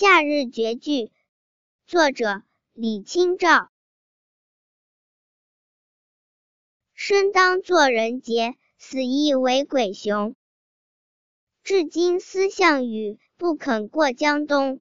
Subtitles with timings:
[0.00, 1.12] 夏日绝句
[1.86, 3.70] 作者李清照。
[6.94, 10.34] 生当作人杰死亦为鬼雄。
[11.62, 14.78] 至今思项羽不肯过江东。